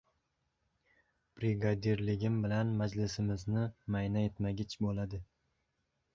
[1.39, 3.67] Brigadirligim bilan majlisimizni
[3.97, 5.23] mayna etmagich bo‘ladi.